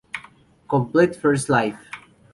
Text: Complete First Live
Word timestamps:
Complete 0.67 1.15
First 1.15 1.47
Live 1.47 1.77